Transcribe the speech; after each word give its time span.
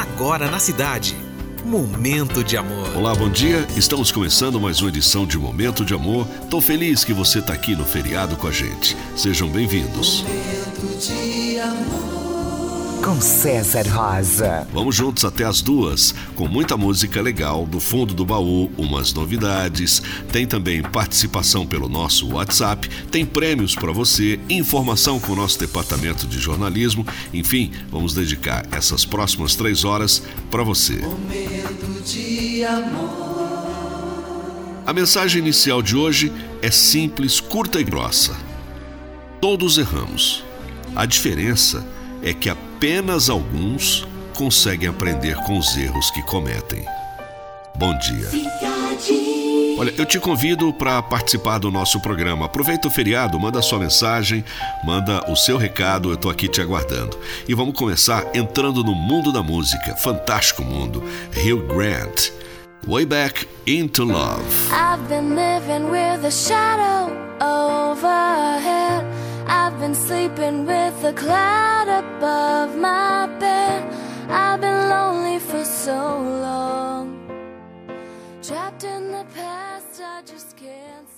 agora 0.00 0.50
na 0.50 0.58
cidade. 0.58 1.14
Momento 1.64 2.42
de 2.42 2.56
Amor. 2.56 2.96
Olá, 2.96 3.14
bom 3.14 3.28
dia. 3.28 3.66
Estamos 3.76 4.10
começando 4.10 4.58
mais 4.58 4.80
uma 4.80 4.88
edição 4.88 5.26
de 5.26 5.36
Momento 5.38 5.84
de 5.84 5.92
Amor. 5.92 6.26
Tô 6.48 6.58
feliz 6.58 7.04
que 7.04 7.12
você 7.12 7.40
está 7.40 7.52
aqui 7.52 7.76
no 7.76 7.84
feriado 7.84 8.34
com 8.36 8.46
a 8.46 8.52
gente. 8.52 8.96
Sejam 9.14 9.48
bem-vindos. 9.50 10.22
Momento 10.22 10.98
de 10.98 11.58
Amor 11.58 12.19
com 13.02 13.20
César 13.20 13.86
Rosa. 13.88 14.66
Vamos 14.72 14.94
juntos 14.94 15.24
até 15.24 15.44
as 15.44 15.62
duas, 15.62 16.14
com 16.34 16.46
muita 16.46 16.76
música 16.76 17.22
legal 17.22 17.64
do 17.64 17.80
fundo 17.80 18.12
do 18.12 18.24
baú, 18.26 18.70
umas 18.76 19.12
novidades, 19.14 20.02
tem 20.30 20.46
também 20.46 20.82
participação 20.82 21.66
pelo 21.66 21.88
nosso 21.88 22.34
WhatsApp, 22.34 22.88
tem 23.10 23.24
prêmios 23.24 23.74
para 23.74 23.92
você, 23.92 24.38
informação 24.48 25.18
com 25.18 25.32
o 25.32 25.36
nosso 25.36 25.58
departamento 25.58 26.26
de 26.26 26.38
jornalismo, 26.38 27.06
enfim, 27.32 27.72
vamos 27.90 28.12
dedicar 28.12 28.66
essas 28.70 29.04
próximas 29.04 29.54
três 29.54 29.84
horas 29.84 30.22
para 30.50 30.62
você. 30.62 30.96
Momento 30.96 32.02
de 32.04 32.64
amor. 32.64 33.60
A 34.86 34.92
mensagem 34.92 35.40
inicial 35.40 35.80
de 35.80 35.96
hoje 35.96 36.32
é 36.60 36.70
simples, 36.70 37.40
curta 37.40 37.80
e 37.80 37.84
grossa. 37.84 38.36
Todos 39.40 39.78
erramos. 39.78 40.44
A 40.94 41.06
diferença 41.06 41.86
é 42.22 42.34
que 42.34 42.50
apenas 42.80 43.28
alguns 43.28 44.08
conseguem 44.34 44.88
aprender 44.88 45.36
com 45.44 45.58
os 45.58 45.76
erros 45.76 46.10
que 46.12 46.22
cometem. 46.22 46.82
Bom 47.76 47.92
dia. 47.98 48.26
Olha, 49.78 49.92
eu 49.98 50.06
te 50.06 50.18
convido 50.18 50.72
para 50.72 51.02
participar 51.02 51.58
do 51.58 51.70
nosso 51.70 52.00
programa. 52.00 52.46
Aproveita 52.46 52.88
o 52.88 52.90
feriado, 52.90 53.38
manda 53.38 53.60
sua 53.60 53.78
mensagem, 53.78 54.42
manda 54.82 55.30
o 55.30 55.36
seu 55.36 55.58
recado, 55.58 56.08
eu 56.08 56.14
estou 56.14 56.30
aqui 56.30 56.48
te 56.48 56.62
aguardando. 56.62 57.18
E 57.46 57.52
vamos 57.52 57.74
começar 57.74 58.24
entrando 58.32 58.82
no 58.82 58.94
mundo 58.94 59.30
da 59.30 59.42
música, 59.42 59.94
fantástico 59.96 60.64
mundo. 60.64 61.02
Hugh 61.36 61.66
Grant, 61.66 62.30
Way 62.88 63.04
Back 63.04 63.46
into 63.66 64.04
Love. 64.04 64.42
I've 64.72 65.06
been 65.06 65.34
living 65.34 65.90
with 65.90 66.24
a 66.24 66.30
shadow 66.30 67.12
overhead. 67.42 69.04
I've 69.46 69.78
been 69.78 69.94
sleeping 69.94 70.64
with 70.64 71.04
a 71.04 71.12
cloud 71.12 71.88
above 71.88 72.39
Trapped 78.50 78.82
in 78.82 79.12
the 79.12 79.24
past, 79.32 80.00
I 80.02 80.22
just 80.22 80.56
can't 80.56 81.08